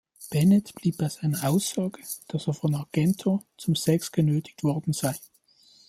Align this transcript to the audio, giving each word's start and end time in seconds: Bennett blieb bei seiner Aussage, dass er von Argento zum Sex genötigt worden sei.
Bennett 0.31 0.73
blieb 0.73 0.97
bei 0.97 1.09
seiner 1.09 1.47
Aussage, 1.47 2.01
dass 2.27 2.47
er 2.47 2.55
von 2.55 2.73
Argento 2.73 3.43
zum 3.55 3.75
Sex 3.75 4.11
genötigt 4.11 4.63
worden 4.63 4.93
sei. 4.93 5.15